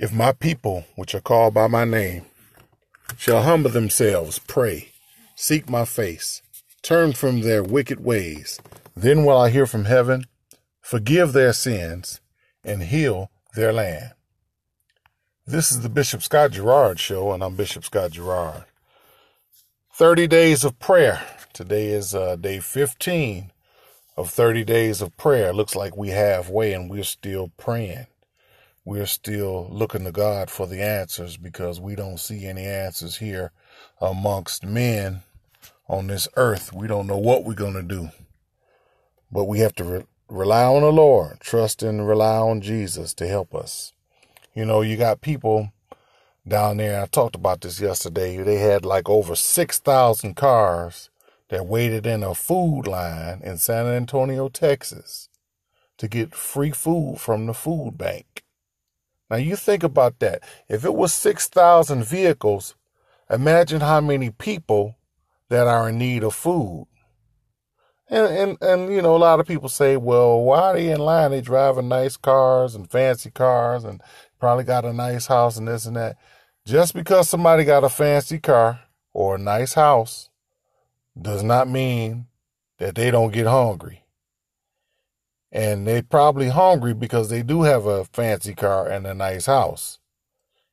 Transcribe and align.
If 0.00 0.14
my 0.14 0.32
people, 0.32 0.86
which 0.96 1.14
are 1.14 1.20
called 1.20 1.52
by 1.52 1.66
my 1.66 1.84
name, 1.84 2.24
shall 3.18 3.42
humble 3.42 3.68
themselves, 3.68 4.38
pray, 4.38 4.92
seek 5.36 5.68
my 5.68 5.84
face, 5.84 6.40
turn 6.80 7.12
from 7.12 7.42
their 7.42 7.62
wicked 7.62 8.02
ways, 8.02 8.58
then 8.96 9.26
will 9.26 9.36
I 9.36 9.50
hear 9.50 9.66
from 9.66 9.84
heaven, 9.84 10.24
forgive 10.80 11.34
their 11.34 11.52
sins, 11.52 12.22
and 12.64 12.84
heal 12.84 13.30
their 13.54 13.74
land. 13.74 14.14
This 15.46 15.70
is 15.70 15.82
the 15.82 15.90
Bishop 15.90 16.22
Scott 16.22 16.52
Gerard 16.52 16.98
Show, 16.98 17.32
and 17.32 17.44
I'm 17.44 17.54
Bishop 17.54 17.84
Scott 17.84 18.12
Gerard. 18.12 18.64
30 19.92 20.26
days 20.28 20.64
of 20.64 20.78
prayer. 20.78 21.20
Today 21.52 21.88
is 21.88 22.14
uh, 22.14 22.36
day 22.36 22.60
15 22.60 23.52
of 24.16 24.30
30 24.30 24.64
days 24.64 25.02
of 25.02 25.14
prayer. 25.18 25.52
Looks 25.52 25.76
like 25.76 25.94
we 25.94 26.08
halfway 26.08 26.72
and 26.72 26.88
we're 26.88 27.04
still 27.04 27.52
praying 27.58 28.06
we're 28.90 29.06
still 29.06 29.68
looking 29.70 30.02
to 30.02 30.10
God 30.10 30.50
for 30.50 30.66
the 30.66 30.82
answers 30.82 31.36
because 31.36 31.80
we 31.80 31.94
don't 31.94 32.18
see 32.18 32.44
any 32.44 32.64
answers 32.64 33.18
here 33.18 33.52
amongst 34.00 34.66
men 34.66 35.22
on 35.88 36.08
this 36.08 36.26
earth. 36.34 36.72
We 36.72 36.88
don't 36.88 37.06
know 37.06 37.16
what 37.16 37.44
we're 37.44 37.54
going 37.54 37.74
to 37.74 37.84
do. 37.84 38.08
But 39.30 39.44
we 39.44 39.60
have 39.60 39.76
to 39.76 39.84
re- 39.84 40.06
rely 40.28 40.64
on 40.64 40.82
the 40.82 40.90
Lord, 40.90 41.38
trust 41.38 41.84
and 41.84 42.08
rely 42.08 42.38
on 42.38 42.62
Jesus 42.62 43.14
to 43.14 43.28
help 43.28 43.54
us. 43.54 43.92
You 44.56 44.64
know, 44.64 44.80
you 44.80 44.96
got 44.96 45.20
people 45.20 45.70
down 46.48 46.78
there. 46.78 47.00
I 47.00 47.06
talked 47.06 47.36
about 47.36 47.60
this 47.60 47.80
yesterday. 47.80 48.38
They 48.38 48.56
had 48.56 48.84
like 48.84 49.08
over 49.08 49.36
6,000 49.36 50.34
cars 50.34 51.10
that 51.48 51.64
waited 51.64 52.06
in 52.06 52.24
a 52.24 52.34
food 52.34 52.88
line 52.88 53.40
in 53.44 53.56
San 53.56 53.86
Antonio, 53.86 54.48
Texas 54.48 55.28
to 55.96 56.08
get 56.08 56.34
free 56.34 56.72
food 56.72 57.18
from 57.20 57.46
the 57.46 57.54
food 57.54 57.96
bank. 57.96 58.42
Now 59.30 59.36
you 59.36 59.56
think 59.56 59.82
about 59.82 60.18
that. 60.18 60.42
If 60.68 60.84
it 60.84 60.94
was 60.94 61.14
6,000 61.14 62.04
vehicles, 62.04 62.74
imagine 63.30 63.80
how 63.80 64.00
many 64.00 64.30
people 64.30 64.96
that 65.48 65.66
are 65.66 65.88
in 65.88 65.98
need 65.98 66.24
of 66.24 66.34
food. 66.34 66.88
And, 68.08 68.26
and, 68.26 68.58
and, 68.60 68.92
you 68.92 69.00
know, 69.02 69.14
a 69.14 69.18
lot 69.18 69.38
of 69.38 69.46
people 69.46 69.68
say, 69.68 69.96
well, 69.96 70.40
why 70.40 70.60
are 70.62 70.74
they 70.74 70.90
in 70.90 70.98
line? 70.98 71.30
They 71.30 71.40
driving 71.40 71.88
nice 71.88 72.16
cars 72.16 72.74
and 72.74 72.90
fancy 72.90 73.30
cars 73.30 73.84
and 73.84 74.02
probably 74.40 74.64
got 74.64 74.84
a 74.84 74.92
nice 74.92 75.26
house 75.26 75.56
and 75.56 75.68
this 75.68 75.86
and 75.86 75.94
that. 75.94 76.16
Just 76.66 76.92
because 76.92 77.28
somebody 77.28 77.64
got 77.64 77.84
a 77.84 77.88
fancy 77.88 78.40
car 78.40 78.80
or 79.12 79.36
a 79.36 79.38
nice 79.38 79.74
house 79.74 80.28
does 81.20 81.44
not 81.44 81.68
mean 81.68 82.26
that 82.78 82.96
they 82.96 83.12
don't 83.12 83.32
get 83.32 83.46
hungry 83.46 84.02
and 85.52 85.86
they're 85.86 86.02
probably 86.02 86.48
hungry 86.48 86.94
because 86.94 87.28
they 87.28 87.42
do 87.42 87.62
have 87.62 87.86
a 87.86 88.04
fancy 88.04 88.54
car 88.54 88.86
and 88.88 89.06
a 89.06 89.14
nice 89.14 89.46
house. 89.46 89.98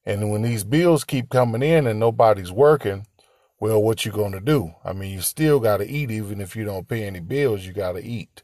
And 0.05 0.31
when 0.31 0.43
these 0.43 0.63
bills 0.63 1.03
keep 1.03 1.29
coming 1.29 1.63
in 1.63 1.87
and 1.87 1.99
nobody's 1.99 2.51
working, 2.51 3.07
well, 3.59 3.81
what 3.81 4.05
you 4.05 4.11
going 4.11 4.33
to 4.33 4.39
do? 4.39 4.73
I 4.85 4.93
mean, 4.93 5.11
you 5.11 5.21
still 5.21 5.59
got 5.59 5.77
to 5.77 5.87
eat 5.87 6.11
even 6.11 6.39
if 6.39 6.55
you 6.55 6.63
don't 6.63 6.87
pay 6.87 7.05
any 7.05 7.19
bills, 7.19 7.65
you 7.65 7.73
got 7.73 7.93
to 7.93 8.03
eat. 8.03 8.43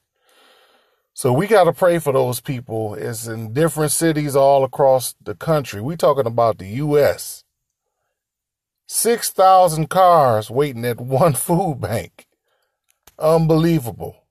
So 1.13 1.31
we 1.31 1.45
got 1.45 1.65
to 1.65 1.73
pray 1.73 1.99
for 1.99 2.11
those 2.11 2.39
people. 2.39 2.95
It's 2.95 3.27
in 3.27 3.53
different 3.53 3.91
cities 3.91 4.35
all 4.35 4.63
across 4.63 5.13
the 5.21 5.35
country. 5.35 5.79
We 5.79 5.95
talking 5.95 6.25
about 6.25 6.57
the 6.57 6.67
US. 6.67 7.43
6,000 8.87 9.89
cars 9.89 10.49
waiting 10.49 10.83
at 10.83 10.99
one 11.01 11.33
food 11.33 11.79
bank. 11.79 12.27
Unbelievable 13.19 14.22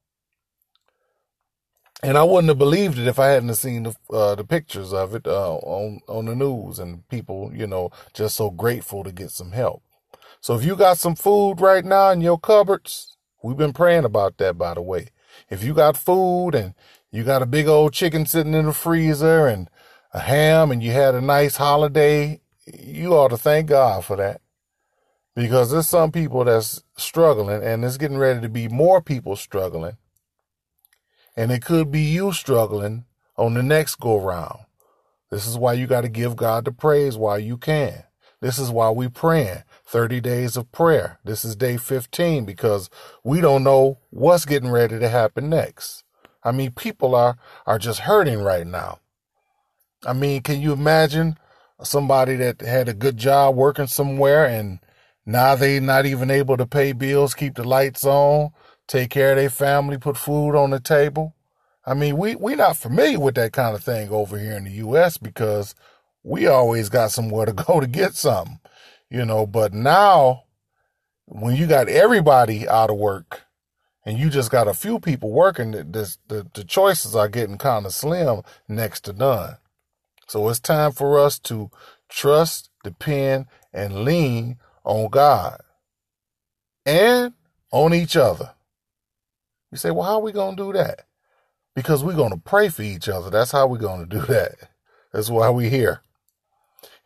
and 2.03 2.19
I 2.19 2.25
wouldn't 2.25 2.49
have 2.49 2.59
believed 2.59 2.99
it 2.99 3.07
if 3.07 3.19
I 3.19 3.29
hadn't 3.29 3.55
seen 3.55 3.85
the 3.85 3.95
uh, 4.11 4.35
the 4.35 4.45
pictures 4.45 4.93
of 4.93 5.15
it 5.15 5.27
uh, 5.27 5.55
on 5.57 6.01
on 6.09 6.27
the 6.27 6.35
news 6.35 6.79
and 6.79 7.09
people, 7.09 7.53
you 7.55 7.67
know, 7.67 7.91
just 8.13 8.37
so 8.37 8.51
grateful 8.51 9.05
to 9.05 9.13
get 9.13 9.31
some 9.31 9.53
help. 9.53 9.83
So 10.41 10.57
if 10.57 10.65
you 10.65 10.77
got 10.77 10.99
some 10.99 11.15
food 11.15 11.61
right 11.61 11.85
now 11.85 12.11
in 12.11 12.21
your 12.21 12.39
cupboards, 12.39 13.17
we've 13.43 13.57
been 13.57 13.73
praying 13.73 14.05
about 14.05 14.39
that, 14.39 14.59
by 14.59 14.75
the 14.75 14.83
way. 14.83 15.09
If 15.49 15.63
you 15.63 15.75
got 15.75 15.97
food 15.97 16.55
and 16.55 16.75
you 17.13 17.23
got 17.23 17.43
a 17.43 17.47
big 17.47 17.69
old 17.69 17.93
chicken 17.93 18.27
sitting 18.27 18.55
in 18.55 18.67
the 18.67 18.73
freezer 18.73 19.47
and 19.47 19.69
a 20.13 20.21
ham 20.21 20.73
and 20.73 20.83
you 20.83 20.91
had 20.91 21.15
a 21.15 21.21
nice 21.21 21.57
holiday, 21.57 22.41
you 22.67 23.15
ought 23.15 23.29
to 23.29 23.37
thank 23.37 23.69
God 23.69 24.05
for 24.05 24.17
that. 24.17 24.41
Because 25.37 25.71
there's 25.71 25.89
some 25.89 26.13
people 26.13 26.45
that's 26.45 26.83
struggling 26.97 27.63
and 27.63 27.85
it's 27.85 27.97
getting 27.97 28.19
ready 28.19 28.41
to 28.41 28.49
be 28.49 28.69
more 28.69 29.01
people 29.01 29.37
struggling 29.37 29.97
and 31.37 31.51
it 31.51 31.65
could 31.65 31.91
be 31.91 32.01
you 32.01 32.33
struggling 32.33 33.05
on 33.37 33.55
the 33.55 33.63
next 33.63 33.97
go 33.97 34.19
round. 34.19 34.61
This 35.31 35.47
is 35.47 35.57
why 35.57 35.73
you 35.73 35.87
got 35.87 36.03
to 36.03 36.09
give 36.09 36.37
God 36.37 36.65
the 36.65 36.73
praise 36.73 37.17
while 37.17 37.39
you 37.39 37.57
can. 37.57 38.05
This 38.43 38.59
is 38.59 38.71
why 38.71 38.91
we 38.91 39.09
praying 39.09 39.63
30 39.87 40.21
days 40.21 40.57
of 40.57 40.71
prayer. 40.73 41.19
This 41.25 41.45
is 41.45 41.57
day 41.57 41.77
15 41.77 42.45
because 42.45 42.91
we 43.25 43.41
don't 43.41 43.65
know 43.65 43.99
what's 44.11 44.45
getting 44.45 44.71
ready 44.71 44.99
to 44.99 45.09
happen 45.09 45.49
next. 45.49 46.05
I 46.45 46.53
mean, 46.53 46.73
people 46.73 47.15
are, 47.15 47.37
are 47.67 47.79
just 47.79 48.01
hurting 48.01 48.41
right 48.41 48.67
now. 48.67 48.99
I 50.05 50.13
mean, 50.13 50.43
can 50.43 50.61
you 50.61 50.73
imagine 50.73 51.39
somebody 51.83 52.37
that 52.37 52.61
had 52.61 52.89
a 52.89 52.95
good 52.95 53.17
job 53.17 53.55
working 53.55 53.87
somewhere 53.87 54.45
and 54.47 54.81
now 55.25 55.55
they 55.55 55.79
not 55.79 56.05
even 56.05 56.31
able 56.31 56.57
to 56.57 56.67
pay 56.67 56.93
bills, 56.93 57.35
keep 57.35 57.55
the 57.55 57.65
lights 57.65 58.05
on, 58.05 58.51
take 58.87 59.11
care 59.11 59.33
of 59.33 59.37
their 59.37 59.51
family, 59.51 59.99
put 59.99 60.17
food 60.17 60.57
on 60.57 60.71
the 60.71 60.81
table. 60.81 61.35
I 61.85 61.95
mean, 61.95 62.17
we 62.17 62.37
we 62.37 62.55
not 62.55 62.77
familiar 62.77 63.19
with 63.21 63.35
that 63.37 63.53
kind 63.53 63.75
of 63.75 63.83
thing 63.83 64.11
over 64.11 64.39
here 64.39 64.53
in 64.53 64.65
the 64.65 64.71
U.S. 64.73 65.19
because 65.19 65.75
we 66.23 66.47
always 66.47 66.89
got 66.89 67.11
somewhere 67.11 67.47
to 67.47 67.53
go 67.53 67.81
to 67.81 67.87
get 67.87 68.15
something, 68.15 68.61
you 69.11 69.25
know. 69.25 69.47
But 69.47 69.73
now, 69.75 70.45
when 71.27 71.57
you 71.57 71.67
got 71.67 71.89
everybody 71.89 72.69
out 72.69 72.91
of 72.91 72.97
work 72.97 73.43
and 74.05 74.19
you 74.19 74.31
just 74.31 74.51
got 74.51 74.69
a 74.69 74.75
few 74.75 75.01
people 75.01 75.33
working, 75.33 75.73
the 75.73 76.17
the, 76.29 76.47
the 76.55 76.65
choices 76.65 77.17
are 77.17 77.29
getting 77.29 77.59
kind 77.59 77.87
of 77.87 77.93
slim, 77.95 78.43
next 78.69 79.03
to 79.07 79.13
none. 79.13 79.57
So 80.29 80.49
it's 80.49 80.61
time 80.61 80.93
for 80.93 81.19
us 81.19 81.39
to 81.41 81.71
trust, 82.09 82.71
depend, 82.85 83.47
and 83.73 84.05
lean 84.05 84.59
on 84.85 85.11
God 85.11 85.61
and 86.87 87.35
on 87.71 87.95
each 87.95 88.17
other. 88.17 88.55
You 89.73 89.79
say, 89.79 89.91
well, 89.91 90.05
how 90.05 90.17
are 90.17 90.23
we 90.23 90.33
going 90.33 90.57
to 90.57 90.65
do 90.65 90.73
that? 90.75 91.07
Because 91.75 92.05
we're 92.05 92.13
going 92.15 92.33
to 92.33 92.39
pray 92.39 92.69
for 92.69 92.83
each 92.83 93.09
other. 93.09 93.31
That's 93.31 93.51
how 93.51 93.67
we're 93.67 93.79
going 93.79 94.07
to 94.07 94.19
do 94.21 94.25
that. 94.27 94.71
That's 95.13 95.31
why 95.31 95.49
we're 95.49 95.71
here. 95.71 96.03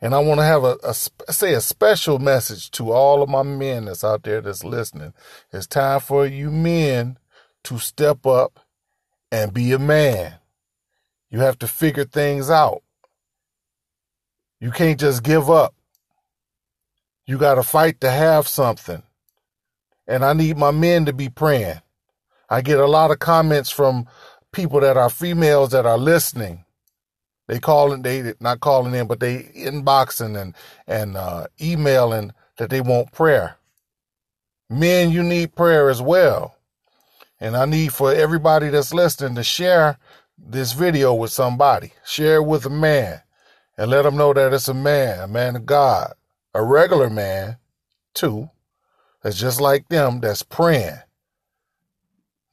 And 0.00 0.14
I 0.14 0.18
want 0.18 0.40
to 0.40 0.44
have 0.44 0.64
a, 0.64 0.76
a, 0.82 0.92
say 0.92 1.54
a 1.54 1.60
special 1.60 2.18
message 2.18 2.70
to 2.72 2.92
all 2.92 3.22
of 3.22 3.30
my 3.30 3.42
men 3.42 3.86
that's 3.86 4.04
out 4.04 4.24
there 4.24 4.40
that's 4.42 4.64
listening. 4.64 5.14
It's 5.52 5.66
time 5.66 6.00
for 6.00 6.26
you 6.26 6.50
men 6.50 7.18
to 7.64 7.78
step 7.78 8.26
up 8.26 8.60
and 9.32 9.54
be 9.54 9.72
a 9.72 9.78
man. 9.78 10.34
You 11.30 11.40
have 11.40 11.58
to 11.60 11.66
figure 11.66 12.04
things 12.04 12.50
out. 12.50 12.82
You 14.60 14.70
can't 14.70 15.00
just 15.00 15.22
give 15.22 15.50
up. 15.50 15.74
You 17.26 17.38
got 17.38 17.54
to 17.56 17.62
fight 17.62 18.00
to 18.02 18.10
have 18.10 18.46
something. 18.46 19.02
And 20.06 20.24
I 20.24 20.32
need 20.34 20.56
my 20.56 20.70
men 20.70 21.06
to 21.06 21.12
be 21.12 21.28
praying. 21.28 21.80
I 22.48 22.60
get 22.60 22.78
a 22.78 22.86
lot 22.86 23.10
of 23.10 23.18
comments 23.18 23.70
from 23.70 24.06
people 24.52 24.80
that 24.80 24.96
are 24.96 25.10
females 25.10 25.70
that 25.70 25.86
are 25.86 25.98
listening. 25.98 26.64
They 27.48 27.58
calling, 27.58 28.02
they 28.02 28.34
not 28.40 28.60
calling 28.60 28.94
in, 28.94 29.06
but 29.06 29.20
they 29.20 29.50
inboxing 29.56 30.40
and 30.40 30.54
and 30.86 31.16
uh, 31.16 31.46
emailing 31.60 32.32
that 32.58 32.70
they 32.70 32.80
want 32.80 33.12
prayer. 33.12 33.56
Men, 34.68 35.10
you 35.10 35.22
need 35.22 35.54
prayer 35.54 35.88
as 35.88 36.02
well, 36.02 36.56
and 37.38 37.56
I 37.56 37.66
need 37.66 37.92
for 37.92 38.12
everybody 38.12 38.68
that's 38.68 38.92
listening 38.92 39.36
to 39.36 39.44
share 39.44 39.98
this 40.36 40.72
video 40.72 41.14
with 41.14 41.30
somebody. 41.30 41.92
Share 42.04 42.36
it 42.36 42.46
with 42.46 42.66
a 42.66 42.70
man, 42.70 43.22
and 43.78 43.90
let 43.90 44.02
them 44.02 44.16
know 44.16 44.32
that 44.32 44.52
it's 44.52 44.68
a 44.68 44.74
man, 44.74 45.20
a 45.20 45.28
man 45.28 45.54
of 45.54 45.66
God, 45.66 46.14
a 46.52 46.64
regular 46.64 47.10
man, 47.10 47.58
too. 48.12 48.50
That's 49.22 49.38
just 49.38 49.60
like 49.60 49.88
them. 49.88 50.20
That's 50.20 50.42
praying 50.42 50.98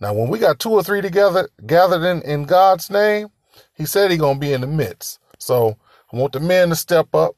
now, 0.03 0.13
when 0.13 0.27
we 0.27 0.37
got 0.37 0.59
two 0.59 0.71
or 0.71 0.83
three 0.83 0.99
together, 0.99 1.47
gathered 1.65 2.03
in, 2.03 2.21
in 2.23 2.43
God's 2.43 2.89
name, 2.89 3.29
he 3.73 3.85
said 3.85 4.11
he 4.11 4.17
going 4.17 4.35
to 4.35 4.39
be 4.41 4.51
in 4.51 4.59
the 4.59 4.67
midst. 4.67 5.17
So 5.39 5.77
I 6.11 6.17
want 6.17 6.33
the 6.33 6.41
men 6.41 6.67
to 6.69 6.75
step 6.75 7.15
up, 7.15 7.37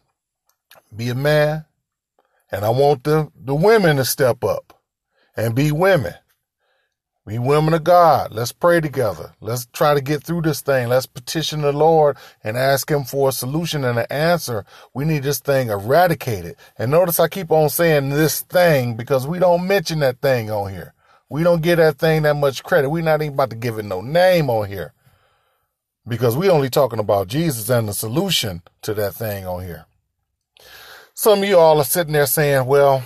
be 0.95 1.09
a 1.09 1.15
man, 1.15 1.65
and 2.51 2.65
I 2.65 2.69
want 2.69 3.03
the, 3.03 3.31
the 3.39 3.53
women 3.53 3.97
to 3.97 4.03
step 4.03 4.44
up 4.44 4.81
and 5.38 5.53
be 5.53 5.71
women. 5.71 6.15
Be 7.27 7.38
women 7.38 7.75
of 7.75 7.83
God. 7.83 8.33
Let's 8.33 8.51
pray 8.51 8.81
together. 8.81 9.35
Let's 9.41 9.67
try 9.67 9.94
to 9.94 10.01
get 10.01 10.23
through 10.23 10.41
this 10.41 10.62
thing. 10.62 10.89
Let's 10.89 11.06
petition 11.06 11.62
the 11.62 11.71
Lord 11.71 12.17
and 12.44 12.57
ask 12.57 12.89
Him 12.89 13.03
for 13.03 13.29
a 13.29 13.31
solution 13.31 13.83
and 13.83 14.00
an 14.00 14.07
answer. 14.09 14.65
We 14.95 15.06
need 15.06 15.21
this 15.21 15.39
thing 15.39 15.69
eradicated. 15.69 16.56
And 16.79 16.89
notice 16.89 17.19
I 17.19 17.27
keep 17.27 17.51
on 17.51 17.69
saying 17.69 18.09
this 18.09 18.41
thing 18.41 18.95
because 18.95 19.27
we 19.27 19.38
don't 19.38 19.67
mention 19.67 20.00
that 20.00 20.19
thing 20.19 20.50
on 20.50 20.71
here. 20.71 20.94
We 21.30 21.44
don't 21.44 21.62
give 21.63 21.77
that 21.77 21.98
thing 22.00 22.24
that 22.24 22.36
much 22.36 22.63
credit. 22.63 22.89
We're 22.89 23.04
not 23.04 23.22
even 23.22 23.33
about 23.36 23.51
to 23.51 23.56
give 23.57 23.80
it 23.80 23.86
no 23.86 24.01
name 24.01 24.50
on 24.50 24.68
here. 24.69 24.94
because 26.07 26.38
we 26.38 26.50
only 26.50 26.69
talking 26.69 27.00
about 27.00 27.27
Jesus 27.27 27.69
and 27.69 27.88
the 27.89 27.94
solution 27.94 28.62
to 28.83 28.94
that 28.95 29.16
thing 29.16 29.45
on 29.48 29.63
here. 29.63 29.86
Some 31.13 31.44
of 31.44 31.50
you 31.50 31.57
all 31.57 31.80
are 31.80 31.86
sitting 31.86 32.13
there 32.13 32.25
saying, 32.27 32.66
well, 32.68 33.04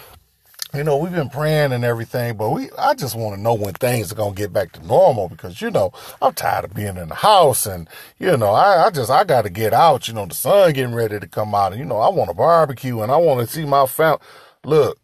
you 0.74 0.84
know, 0.84 0.98
we've 0.98 1.14
been 1.14 1.30
praying 1.30 1.74
and 1.74 1.86
everything, 1.86 2.38
but 2.38 2.52
we, 2.52 2.70
I 2.78 2.94
just 2.96 3.16
want 3.16 3.36
to 3.36 3.42
know 3.42 3.56
when 3.56 3.74
things 3.76 4.12
are 4.14 4.16
to 4.16 4.36
get 4.36 4.54
back 4.54 4.74
to 4.74 4.86
normal 4.88 5.30
because, 5.30 5.62
you 5.62 5.72
know, 5.72 5.94
I'm 6.22 6.34
tired 6.34 6.66
of 6.66 6.76
being 6.76 6.98
in 6.98 7.10
the 7.10 7.16
house 7.16 7.66
and, 7.66 7.90
you 8.20 8.38
know, 8.38 8.52
I, 8.52 8.86
I 8.88 8.92
just, 8.92 9.12
I 9.12 9.24
got 9.26 9.44
to 9.44 9.50
get 9.52 9.74
out, 9.74 10.08
you 10.08 10.14
know, 10.16 10.28
the 10.28 10.36
sun 10.36 10.74
getting 10.74 10.96
ready 10.96 11.20
to 11.20 11.28
come 11.28 11.56
out 11.56 11.74
and, 11.74 11.80
you 11.80 11.86
know, 11.86 11.98
I 12.00 12.10
want 12.10 12.32
a 12.32 12.36
barbecue 12.36 13.02
and 13.02 13.12
I 13.12 13.18
want 13.18 13.48
to 13.48 13.54
see 13.54 13.66
my 13.66 13.86
family. 13.88 14.20
Look, 14.66 15.00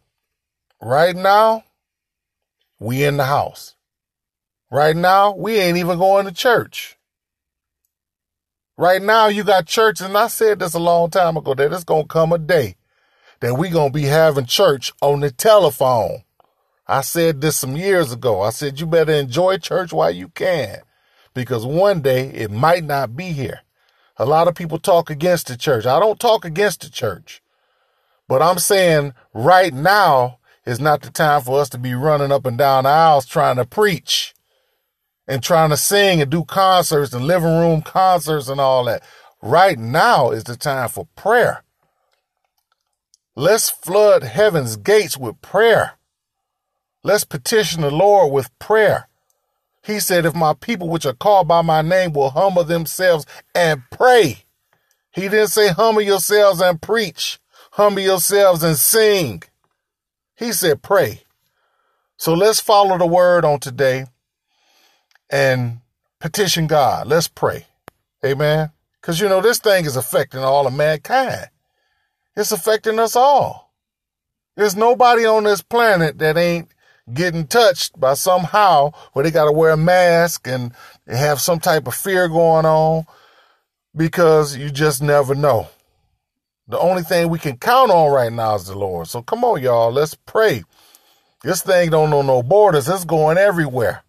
right 0.82 1.16
now, 1.16 1.64
we 2.78 3.04
in 3.04 3.16
the 3.16 3.24
house. 3.24 3.74
Right 4.70 4.96
now, 4.96 5.34
we 5.34 5.58
ain't 5.58 5.78
even 5.78 5.98
going 5.98 6.26
to 6.26 6.32
church. 6.32 6.96
Right 8.76 9.00
now, 9.00 9.28
you 9.28 9.44
got 9.44 9.66
church, 9.66 10.00
and 10.00 10.16
I 10.16 10.26
said 10.26 10.58
this 10.58 10.74
a 10.74 10.78
long 10.78 11.08
time 11.10 11.36
ago 11.36 11.54
that 11.54 11.72
it's 11.72 11.84
to 11.84 12.08
come 12.08 12.32
a 12.32 12.38
day 12.38 12.76
that 13.40 13.54
we 13.54 13.70
to 13.70 13.90
be 13.90 14.04
having 14.04 14.46
church 14.46 14.92
on 15.00 15.20
the 15.20 15.30
telephone. 15.30 16.22
I 16.86 17.00
said 17.00 17.40
this 17.40 17.56
some 17.56 17.76
years 17.76 18.12
ago. 18.12 18.42
I 18.42 18.50
said, 18.50 18.80
you 18.80 18.86
better 18.86 19.12
enjoy 19.12 19.58
church 19.58 19.92
while 19.92 20.10
you 20.10 20.28
can 20.28 20.80
because 21.34 21.66
one 21.66 22.00
day 22.00 22.28
it 22.28 22.50
might 22.50 22.84
not 22.84 23.16
be 23.16 23.32
here. 23.32 23.60
A 24.16 24.24
lot 24.24 24.48
of 24.48 24.54
people 24.54 24.78
talk 24.78 25.10
against 25.10 25.48
the 25.48 25.56
church. 25.56 25.84
I 25.84 26.00
don't 26.00 26.20
talk 26.20 26.44
against 26.44 26.80
the 26.82 26.90
church, 26.90 27.42
but 28.28 28.40
I'm 28.40 28.58
saying 28.58 29.12
right 29.34 29.74
now 29.74 30.35
is 30.66 30.80
not 30.80 31.00
the 31.00 31.10
time 31.10 31.40
for 31.42 31.60
us 31.60 31.68
to 31.70 31.78
be 31.78 31.94
running 31.94 32.32
up 32.32 32.44
and 32.44 32.58
down 32.58 32.84
aisles 32.84 33.24
trying 33.24 33.56
to 33.56 33.64
preach 33.64 34.34
and 35.28 35.42
trying 35.42 35.70
to 35.70 35.76
sing 35.76 36.20
and 36.20 36.30
do 36.30 36.44
concerts 36.44 37.12
and 37.12 37.26
living 37.26 37.58
room 37.58 37.82
concerts 37.82 38.48
and 38.48 38.60
all 38.60 38.84
that. 38.84 39.02
Right 39.40 39.78
now 39.78 40.30
is 40.30 40.44
the 40.44 40.56
time 40.56 40.88
for 40.88 41.06
prayer. 41.16 41.62
Let's 43.34 43.70
flood 43.70 44.24
heaven's 44.24 44.76
gates 44.76 45.16
with 45.16 45.40
prayer. 45.40 45.92
Let's 47.04 47.24
petition 47.24 47.82
the 47.82 47.90
Lord 47.90 48.32
with 48.32 48.56
prayer. 48.58 49.08
He 49.84 50.00
said, 50.00 50.24
If 50.24 50.34
my 50.34 50.54
people 50.54 50.88
which 50.88 51.06
are 51.06 51.12
called 51.12 51.46
by 51.46 51.62
my 51.62 51.82
name 51.82 52.12
will 52.12 52.30
humble 52.30 52.64
themselves 52.64 53.24
and 53.54 53.82
pray. 53.92 54.44
He 55.12 55.22
didn't 55.22 55.48
say, 55.48 55.68
Humble 55.68 56.02
yourselves 56.02 56.60
and 56.60 56.82
preach, 56.82 57.38
humble 57.72 58.02
yourselves 58.02 58.64
and 58.64 58.76
sing. 58.76 59.42
He 60.36 60.52
said, 60.52 60.82
Pray. 60.82 61.22
So 62.18 62.34
let's 62.34 62.60
follow 62.60 62.96
the 62.98 63.06
word 63.06 63.44
on 63.44 63.60
today 63.60 64.06
and 65.30 65.80
petition 66.20 66.66
God. 66.66 67.06
Let's 67.06 67.28
pray. 67.28 67.66
Amen. 68.24 68.70
Because, 69.00 69.20
you 69.20 69.28
know, 69.28 69.40
this 69.40 69.58
thing 69.58 69.84
is 69.84 69.96
affecting 69.96 70.40
all 70.40 70.66
of 70.66 70.74
mankind. 70.74 71.48
It's 72.36 72.52
affecting 72.52 72.98
us 72.98 73.16
all. 73.16 73.72
There's 74.56 74.76
nobody 74.76 75.26
on 75.26 75.44
this 75.44 75.62
planet 75.62 76.18
that 76.18 76.36
ain't 76.36 76.70
getting 77.12 77.46
touched 77.46 77.98
by 78.00 78.14
somehow 78.14 78.92
where 79.12 79.22
they 79.22 79.30
got 79.30 79.44
to 79.44 79.52
wear 79.52 79.72
a 79.72 79.76
mask 79.76 80.48
and 80.48 80.72
have 81.06 81.40
some 81.40 81.60
type 81.60 81.86
of 81.86 81.94
fear 81.94 82.28
going 82.28 82.66
on 82.66 83.06
because 83.94 84.56
you 84.56 84.70
just 84.70 85.02
never 85.02 85.34
know. 85.34 85.68
The 86.68 86.78
only 86.78 87.02
thing 87.02 87.28
we 87.28 87.38
can 87.38 87.56
count 87.58 87.90
on 87.90 88.12
right 88.12 88.32
now 88.32 88.56
is 88.56 88.66
the 88.66 88.76
Lord. 88.76 89.06
So 89.08 89.22
come 89.22 89.44
on, 89.44 89.62
y'all. 89.62 89.92
Let's 89.92 90.14
pray. 90.14 90.64
This 91.42 91.62
thing 91.62 91.90
don't 91.90 92.10
know 92.10 92.22
no 92.22 92.42
borders. 92.42 92.88
It's 92.88 93.04
going 93.04 93.38
everywhere. 93.38 94.02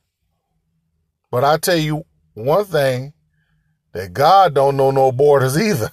But 1.32 1.44
I 1.44 1.58
tell 1.58 1.78
you 1.78 2.06
one 2.34 2.66
thing 2.66 3.14
that 3.94 4.14
God 4.14 4.54
don't 4.56 4.78
know 4.78 4.92
no 4.92 5.12
borders 5.12 5.58
either. 5.58 5.92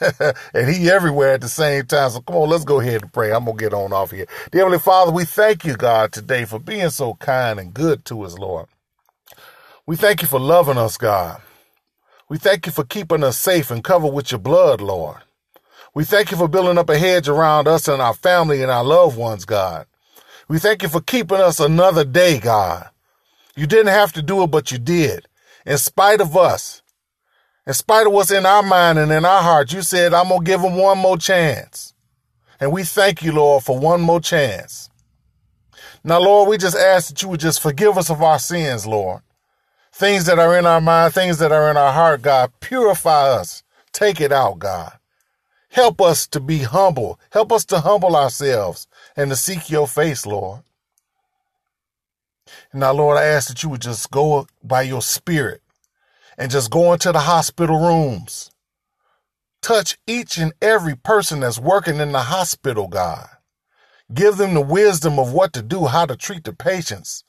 and 0.54 0.68
he 0.70 0.90
everywhere 0.90 1.34
at 1.34 1.40
the 1.40 1.48
same 1.48 1.86
time. 1.86 2.10
So 2.10 2.20
come 2.20 2.36
on, 2.36 2.48
let's 2.50 2.64
go 2.64 2.80
ahead 2.80 3.02
and 3.02 3.12
pray. 3.12 3.32
I'm 3.32 3.44
going 3.44 3.56
to 3.56 3.64
get 3.64 3.74
on 3.74 3.92
off 3.92 4.12
here. 4.12 4.26
Dear 4.52 4.62
Heavenly 4.62 4.78
Father, 4.78 5.12
we 5.12 5.24
thank 5.24 5.64
you, 5.64 5.76
God, 5.76 6.12
today 6.12 6.44
for 6.44 6.58
being 6.60 6.90
so 6.90 7.14
kind 7.14 7.58
and 7.58 7.74
good 7.74 8.04
to 8.06 8.22
us, 8.22 8.38
Lord. 8.38 8.66
We 9.86 9.96
thank 9.96 10.22
you 10.22 10.28
for 10.28 10.40
loving 10.40 10.78
us, 10.78 10.96
God. 10.96 11.40
We 12.28 12.38
thank 12.38 12.66
you 12.66 12.72
for 12.72 12.84
keeping 12.84 13.24
us 13.24 13.38
safe 13.38 13.70
and 13.70 13.84
covered 13.84 14.12
with 14.12 14.32
your 14.32 14.40
blood, 14.40 14.80
Lord. 14.80 15.18
We 15.96 16.04
thank 16.04 16.30
you 16.30 16.36
for 16.36 16.46
building 16.46 16.76
up 16.76 16.90
a 16.90 16.98
hedge 16.98 17.26
around 17.26 17.66
us 17.66 17.88
and 17.88 18.02
our 18.02 18.12
family 18.12 18.60
and 18.60 18.70
our 18.70 18.84
loved 18.84 19.16
ones, 19.16 19.46
God. 19.46 19.86
We 20.46 20.58
thank 20.58 20.82
you 20.82 20.90
for 20.90 21.00
keeping 21.00 21.38
us 21.38 21.58
another 21.58 22.04
day, 22.04 22.38
God. 22.38 22.90
You 23.56 23.66
didn't 23.66 23.94
have 23.94 24.12
to 24.12 24.20
do 24.20 24.42
it, 24.42 24.48
but 24.48 24.70
you 24.70 24.76
did. 24.76 25.26
In 25.64 25.78
spite 25.78 26.20
of 26.20 26.36
us, 26.36 26.82
in 27.66 27.72
spite 27.72 28.06
of 28.06 28.12
what's 28.12 28.30
in 28.30 28.44
our 28.44 28.62
mind 28.62 28.98
and 28.98 29.10
in 29.10 29.24
our 29.24 29.40
heart, 29.40 29.72
you 29.72 29.80
said, 29.80 30.12
I'm 30.12 30.28
going 30.28 30.40
to 30.40 30.44
give 30.44 30.60
them 30.60 30.76
one 30.76 30.98
more 30.98 31.16
chance. 31.16 31.94
And 32.60 32.72
we 32.72 32.84
thank 32.84 33.22
you, 33.22 33.32
Lord, 33.32 33.64
for 33.64 33.78
one 33.78 34.02
more 34.02 34.20
chance. 34.20 34.90
Now, 36.04 36.20
Lord, 36.20 36.50
we 36.50 36.58
just 36.58 36.76
ask 36.76 37.08
that 37.08 37.22
you 37.22 37.30
would 37.30 37.40
just 37.40 37.62
forgive 37.62 37.96
us 37.96 38.10
of 38.10 38.20
our 38.20 38.38
sins, 38.38 38.86
Lord. 38.86 39.22
Things 39.94 40.26
that 40.26 40.38
are 40.38 40.58
in 40.58 40.66
our 40.66 40.82
mind, 40.82 41.14
things 41.14 41.38
that 41.38 41.52
are 41.52 41.70
in 41.70 41.78
our 41.78 41.94
heart, 41.94 42.20
God, 42.20 42.52
purify 42.60 43.30
us. 43.30 43.62
Take 43.94 44.20
it 44.20 44.30
out, 44.30 44.58
God. 44.58 44.95
Help 45.76 46.00
us 46.00 46.26
to 46.28 46.40
be 46.40 46.60
humble. 46.60 47.20
Help 47.30 47.52
us 47.52 47.66
to 47.66 47.80
humble 47.80 48.16
ourselves 48.16 48.88
and 49.14 49.28
to 49.28 49.36
seek 49.36 49.68
your 49.68 49.86
face, 49.86 50.24
Lord. 50.24 50.62
Now, 52.72 52.94
Lord, 52.94 53.18
I 53.18 53.24
ask 53.24 53.48
that 53.48 53.62
you 53.62 53.68
would 53.68 53.82
just 53.82 54.10
go 54.10 54.46
by 54.64 54.80
your 54.80 55.02
spirit 55.02 55.60
and 56.38 56.50
just 56.50 56.70
go 56.70 56.94
into 56.94 57.12
the 57.12 57.18
hospital 57.18 57.78
rooms. 57.78 58.50
Touch 59.60 59.98
each 60.06 60.38
and 60.38 60.54
every 60.62 60.96
person 60.96 61.40
that's 61.40 61.58
working 61.58 61.98
in 61.98 62.12
the 62.12 62.22
hospital, 62.22 62.88
God. 62.88 63.28
Give 64.14 64.38
them 64.38 64.54
the 64.54 64.62
wisdom 64.62 65.18
of 65.18 65.34
what 65.34 65.52
to 65.52 65.60
do, 65.60 65.84
how 65.84 66.06
to 66.06 66.16
treat 66.16 66.44
the 66.44 66.54
patients, 66.54 67.22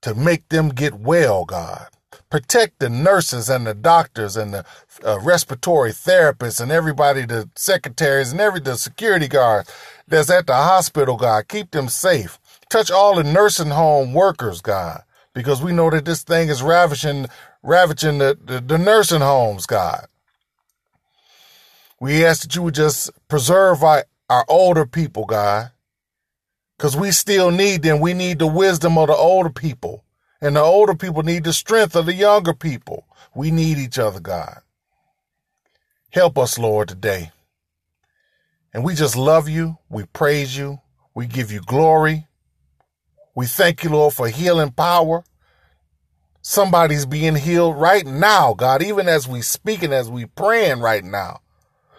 to 0.00 0.16
make 0.16 0.48
them 0.48 0.70
get 0.70 0.94
well, 0.94 1.44
God. 1.44 1.86
Protect 2.30 2.78
the 2.78 2.88
nurses 2.88 3.48
and 3.48 3.66
the 3.66 3.74
doctors 3.74 4.36
and 4.36 4.54
the 4.54 4.64
uh, 5.04 5.18
respiratory 5.20 5.90
therapists 5.92 6.60
and 6.60 6.72
everybody, 6.72 7.26
the 7.26 7.48
secretaries 7.56 8.32
and 8.32 8.40
every 8.40 8.60
the 8.60 8.76
security 8.76 9.28
guards 9.28 9.70
that's 10.08 10.30
at 10.30 10.46
the 10.46 10.54
hospital, 10.54 11.16
God. 11.16 11.48
Keep 11.48 11.72
them 11.72 11.88
safe. 11.88 12.38
Touch 12.68 12.90
all 12.90 13.16
the 13.16 13.24
nursing 13.24 13.70
home 13.70 14.14
workers, 14.14 14.60
God, 14.60 15.02
because 15.34 15.62
we 15.62 15.72
know 15.72 15.90
that 15.90 16.04
this 16.04 16.22
thing 16.22 16.48
is 16.48 16.62
ravishing 16.62 17.26
ravaging 17.62 18.18
the, 18.18 18.38
the, 18.44 18.60
the 18.60 18.78
nursing 18.78 19.20
homes, 19.20 19.66
God. 19.66 20.06
We 22.00 22.24
ask 22.24 22.42
that 22.42 22.56
you 22.56 22.62
would 22.62 22.74
just 22.74 23.10
preserve 23.28 23.82
our, 23.84 24.04
our 24.28 24.44
older 24.48 24.86
people, 24.86 25.24
God, 25.24 25.70
because 26.76 26.96
we 26.96 27.12
still 27.12 27.50
need 27.50 27.82
them. 27.82 28.00
We 28.00 28.14
need 28.14 28.40
the 28.40 28.46
wisdom 28.46 28.98
of 28.98 29.08
the 29.08 29.14
older 29.14 29.50
people, 29.50 30.01
and 30.42 30.56
the 30.56 30.60
older 30.60 30.94
people 30.96 31.22
need 31.22 31.44
the 31.44 31.54
strength 31.54 31.96
of 31.96 32.06
the 32.06 32.14
younger 32.14 32.54
people. 32.54 33.06
We 33.34 33.52
need 33.52 33.78
each 33.78 33.98
other, 33.98 34.20
God. 34.20 34.60
Help 36.10 36.36
us, 36.38 36.58
Lord, 36.58 36.88
today. 36.88 37.30
And 38.74 38.84
we 38.84 38.94
just 38.94 39.16
love 39.16 39.48
you. 39.48 39.78
We 39.88 40.04
praise 40.06 40.56
you. 40.58 40.80
We 41.14 41.26
give 41.26 41.52
you 41.52 41.60
glory. 41.60 42.26
We 43.34 43.46
thank 43.46 43.84
you, 43.84 43.90
Lord, 43.90 44.14
for 44.14 44.28
healing 44.28 44.72
power. 44.72 45.24
Somebody's 46.42 47.06
being 47.06 47.36
healed 47.36 47.80
right 47.80 48.06
now, 48.06 48.54
God, 48.54 48.82
even 48.82 49.08
as 49.08 49.28
we 49.28 49.42
speaking, 49.42 49.92
as 49.92 50.10
we 50.10 50.26
praying 50.26 50.80
right 50.80 51.04
now. 51.04 51.40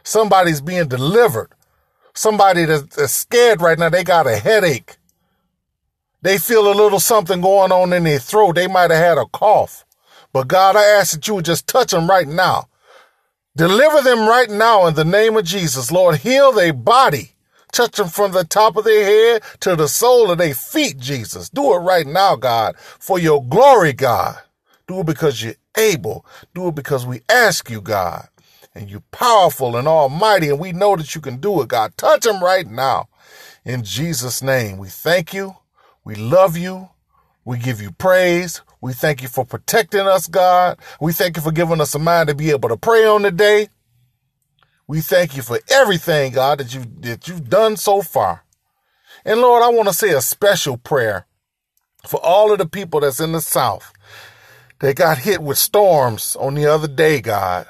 Somebody's 0.04 0.62
being 0.62 0.90
delivered. 0.90 1.52
Somebody 2.14 2.66
that's 2.66 3.12
scared 3.14 3.62
right 3.62 3.80
now, 3.80 3.90
they 3.90 4.04
got 4.04 4.28
a 4.28 4.38
headache. 4.38 4.98
They 6.24 6.38
feel 6.38 6.72
a 6.72 6.74
little 6.74 7.02
something 7.02 7.42
going 7.42 7.74
on 7.74 7.92
in 7.92 8.06
their 8.06 8.18
throat. 8.18 8.56
They 8.56 8.68
might 8.68 8.92
have 8.92 9.04
had 9.04 9.18
a 9.18 9.26
cough. 9.26 9.86
But 10.32 10.48
God, 10.48 10.78
I 10.78 10.84
ask 10.84 11.14
that 11.14 11.28
you 11.28 11.36
would 11.36 11.46
just 11.46 11.68
touch 11.68 11.92
them 11.92 12.10
right 12.10 12.28
now. 12.28 12.70
Deliver 13.58 14.02
them 14.02 14.28
right 14.28 14.50
now 14.50 14.88
in 14.88 14.96
the 14.96 15.06
name 15.06 15.36
of 15.36 15.44
Jesus. 15.44 15.92
Lord, 15.92 16.16
heal 16.18 16.54
their 16.54 16.74
body. 16.74 17.34
Touch 17.74 17.98
them 17.98 18.08
from 18.08 18.32
the 18.32 18.46
top 18.46 18.78
of 18.78 18.86
their 18.86 19.06
head 19.06 19.44
to 19.60 19.76
the 19.76 19.88
sole 19.90 20.32
of 20.32 20.38
their 20.38 20.54
feet, 20.56 20.98
Jesus. 20.98 21.50
Do 21.50 21.74
it 21.74 21.80
right 21.80 22.08
now, 22.08 22.38
God, 22.38 22.78
for 22.78 23.20
your 23.20 23.44
glory, 23.44 23.94
God. 23.94 24.38
Do 24.88 25.02
it 25.02 25.06
because 25.06 25.44
you're 25.44 25.56
able. 25.78 26.26
Do 26.56 26.70
it 26.70 26.76
because 26.76 27.06
we 27.06 27.22
ask 27.30 27.70
you, 27.70 27.82
God. 27.82 28.30
And 28.74 28.90
you're 28.90 29.04
powerful 29.12 29.76
and 29.76 29.88
almighty, 29.88 30.50
and 30.50 30.60
we 30.60 30.72
know 30.72 30.96
that 30.96 31.14
you 31.14 31.22
can 31.22 31.38
do 31.38 31.62
it, 31.62 31.68
God. 31.68 31.98
Touch 31.98 32.22
them 32.22 32.44
right 32.44 32.68
now. 32.68 33.10
In 33.66 33.84
Jesus' 33.84 34.42
name, 34.42 34.78
we 34.78 34.88
thank 34.88 35.34
you. 35.34 35.58
We 36.06 36.16
love 36.16 36.58
you. 36.58 36.90
We 37.46 37.58
give 37.60 37.82
you 37.82 37.92
praise. 37.92 38.62
We 38.82 38.94
thank 38.94 39.22
you 39.22 39.30
for 39.30 39.46
protecting 39.46 40.02
us, 40.08 40.28
God. 40.28 40.80
We 41.02 41.14
thank 41.14 41.38
you 41.38 41.44
for 41.44 41.52
giving 41.52 41.82
us 41.82 41.96
a 41.96 42.00
mind 42.00 42.30
to 42.30 42.36
be 42.36 42.52
able 42.52 42.70
to 42.70 42.78
pray 42.78 43.06
on 43.06 43.24
the 43.24 43.32
day. 43.32 43.70
We 44.88 45.02
thank 45.02 45.38
you 45.38 45.44
for 45.44 45.60
everything, 45.72 46.34
God, 46.34 46.60
that 46.60 46.74
you 46.74 46.86
that 47.02 47.28
you've 47.28 47.50
done 47.50 47.78
so 47.78 48.02
far. 48.02 48.46
And 49.26 49.42
Lord, 49.42 49.64
I 49.64 49.70
want 49.70 49.90
to 49.90 49.94
say 49.96 50.12
a 50.12 50.22
special 50.22 50.78
prayer 50.78 51.28
for 52.08 52.20
all 52.26 52.52
of 52.52 52.60
the 52.60 52.68
people 52.68 53.02
that's 53.02 53.20
in 53.22 53.34
the 53.34 53.42
South 53.42 53.92
They 54.80 54.94
got 54.94 55.20
hit 55.20 55.42
with 55.44 55.58
storms 55.58 56.38
on 56.40 56.56
the 56.56 56.68
other 56.68 56.88
day, 56.88 57.22
God. 57.22 57.68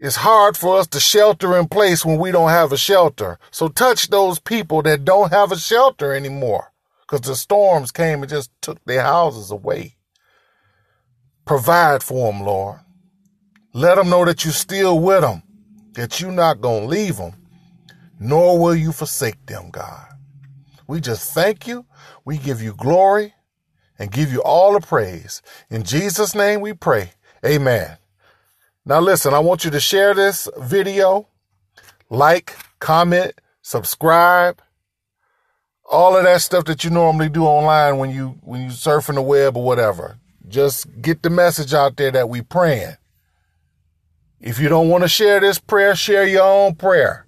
It's 0.00 0.16
hard 0.16 0.56
for 0.56 0.78
us 0.78 0.88
to 0.88 1.00
shelter 1.00 1.58
in 1.58 1.68
place 1.68 2.04
when 2.04 2.18
we 2.18 2.32
don't 2.32 2.50
have 2.50 2.72
a 2.72 2.78
shelter. 2.78 3.38
So 3.52 3.68
touch 3.68 4.10
those 4.10 4.40
people 4.40 4.82
that 4.82 5.04
don't 5.04 5.32
have 5.32 5.52
a 5.52 5.58
shelter 5.58 6.14
anymore 6.14 6.71
because 7.12 7.28
the 7.28 7.36
storms 7.36 7.92
came 7.92 8.22
and 8.22 8.30
just 8.30 8.50
took 8.62 8.82
their 8.86 9.02
houses 9.02 9.50
away. 9.50 9.96
Provide 11.44 12.02
for 12.02 12.32
them, 12.32 12.40
Lord. 12.40 12.80
Let 13.74 13.96
them 13.96 14.08
know 14.08 14.24
that 14.24 14.46
you're 14.46 14.54
still 14.54 14.98
with 14.98 15.20
them, 15.20 15.42
that 15.92 16.22
you're 16.22 16.32
not 16.32 16.62
going 16.62 16.84
to 16.84 16.88
leave 16.88 17.18
them, 17.18 17.34
nor 18.18 18.58
will 18.58 18.74
you 18.74 18.92
forsake 18.92 19.44
them, 19.44 19.68
God. 19.70 20.06
We 20.86 21.02
just 21.02 21.34
thank 21.34 21.66
you. 21.66 21.84
We 22.24 22.38
give 22.38 22.62
you 22.62 22.72
glory 22.72 23.34
and 23.98 24.10
give 24.10 24.32
you 24.32 24.42
all 24.42 24.72
the 24.72 24.80
praise. 24.80 25.42
In 25.68 25.82
Jesus' 25.82 26.34
name 26.34 26.62
we 26.62 26.72
pray. 26.72 27.12
Amen. 27.44 27.98
Now, 28.86 29.00
listen, 29.00 29.34
I 29.34 29.38
want 29.40 29.66
you 29.66 29.70
to 29.72 29.80
share 29.80 30.14
this 30.14 30.48
video, 30.56 31.28
like, 32.08 32.56
comment, 32.78 33.34
subscribe, 33.60 34.62
all 35.90 36.16
of 36.16 36.24
that 36.24 36.40
stuff 36.40 36.64
that 36.64 36.84
you 36.84 36.90
normally 36.90 37.28
do 37.28 37.44
online 37.44 37.98
when 37.98 38.10
you 38.10 38.38
when 38.42 38.62
you 38.62 38.68
surfing 38.68 39.14
the 39.14 39.22
web 39.22 39.56
or 39.56 39.64
whatever. 39.64 40.18
Just 40.48 41.00
get 41.00 41.22
the 41.22 41.30
message 41.30 41.72
out 41.74 41.96
there 41.96 42.10
that 42.10 42.28
we 42.28 42.42
praying. 42.42 42.96
If 44.40 44.58
you 44.58 44.68
don't 44.68 44.88
want 44.88 45.04
to 45.04 45.08
share 45.08 45.40
this 45.40 45.58
prayer, 45.58 45.94
share 45.94 46.26
your 46.26 46.42
own 46.42 46.74
prayer. 46.74 47.26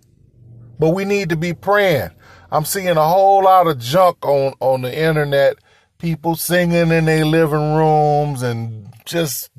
But 0.79 0.91
we 0.91 1.05
need 1.05 1.29
to 1.29 1.37
be 1.37 1.55
praying. 1.55 2.11
I'm 2.51 2.65
seeing 2.65 2.97
a 2.97 3.09
whole 3.09 3.45
lot 3.45 3.67
of 3.67 3.79
junk 3.79 4.25
on 4.25 4.55
on 4.61 4.83
the 4.83 4.97
internet, 4.97 5.57
people 5.99 6.37
singing 6.37 6.91
in 6.91 7.05
their 7.05 7.25
living 7.25 7.75
rooms 7.75 8.43
and 8.43 8.93
just 9.05 9.51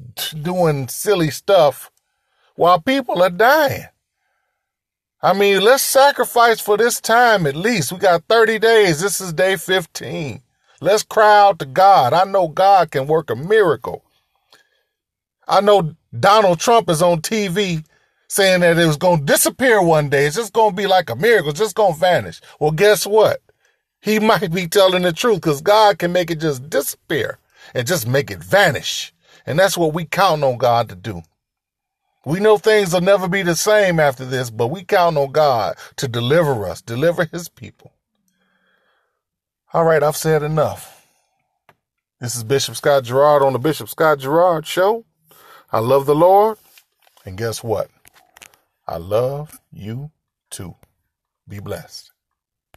doing 0.41 0.87
silly 0.87 1.29
stuff 1.29 1.91
while 2.55 2.79
people 2.79 3.21
are 3.21 3.29
dying. 3.29 3.85
I 5.25 5.33
mean, 5.33 5.61
let's 5.61 5.81
sacrifice 5.81 6.61
for 6.61 6.77
this 6.77 7.01
time 7.01 7.47
at 7.47 7.55
least. 7.55 7.91
We 7.91 7.97
got 7.97 8.25
30 8.29 8.59
days. 8.59 9.01
This 9.01 9.19
is 9.19 9.33
day 9.33 9.55
15. 9.55 10.39
Let's 10.81 11.01
cry 11.01 11.39
out 11.39 11.57
to 11.57 11.65
God. 11.65 12.13
I 12.13 12.25
know 12.25 12.47
God 12.47 12.91
can 12.91 13.07
work 13.07 13.31
a 13.31 13.35
miracle. 13.35 14.05
I 15.47 15.61
know 15.61 15.95
Donald 16.19 16.59
Trump 16.59 16.91
is 16.91 17.01
on 17.01 17.23
TV 17.23 17.83
saying 18.27 18.59
that 18.59 18.77
it 18.77 18.85
was 18.85 18.97
going 18.97 19.21
to 19.21 19.25
disappear 19.25 19.81
one 19.81 20.09
day. 20.09 20.27
It's 20.27 20.35
just 20.35 20.53
going 20.53 20.75
to 20.75 20.75
be 20.75 20.85
like 20.85 21.09
a 21.09 21.15
miracle. 21.15 21.49
It's 21.49 21.59
just 21.59 21.75
going 21.75 21.95
to 21.95 21.99
vanish. 21.99 22.39
Well, 22.59 22.69
guess 22.69 23.07
what? 23.07 23.41
He 24.01 24.19
might 24.31 24.53
be 24.53 24.67
telling 24.67 25.01
the 25.01 25.11
truth 25.11 25.41
because 25.41 25.59
God 25.59 25.97
can 25.97 26.11
make 26.11 26.29
it 26.29 26.39
just 26.39 26.69
disappear 26.69 27.39
and 27.73 27.87
just 27.87 28.07
make 28.07 28.29
it 28.29 28.43
vanish. 28.43 29.11
And 29.47 29.57
that's 29.57 29.75
what 29.75 29.95
we 29.95 30.05
count 30.05 30.43
on 30.43 30.59
God 30.59 30.87
to 30.89 30.95
do. 30.95 31.23
We 32.25 32.39
know 32.39 32.57
things 32.57 32.93
will 32.93 33.01
never 33.01 33.27
be 33.27 33.43
the 33.43 33.55
same 33.55 33.99
after 33.99 34.25
this, 34.25 34.49
but 34.49 34.67
we 34.67 34.83
count 34.83 35.17
on 35.17 35.31
God 35.31 35.77
to 35.97 36.07
deliver 36.07 36.65
us, 36.65 36.81
deliver 36.81 37.25
his 37.25 37.49
people. 37.49 37.93
All 39.73 39.83
right, 39.83 40.01
I've 40.03 40.17
said 40.17 40.41
enough. 40.41 41.07
This 42.19 42.35
is 42.35 42.43
Bishop 42.43 42.75
Scott 42.75 43.03
Gerard 43.03 43.43
on 43.43 43.53
the 43.53 43.59
Bishop 43.59 43.89
Scott 43.89 44.19
Gerard 44.19 44.65
Show. 44.65 45.05
I 45.71 45.79
love 45.79 46.07
the 46.07 46.15
Lord. 46.15 46.57
And 47.25 47.37
guess 47.37 47.63
what? 47.63 47.89
I 48.87 48.97
love 48.97 49.59
you 49.71 50.11
too. 50.49 50.75
Be 51.47 51.59
blessed. 51.59 52.11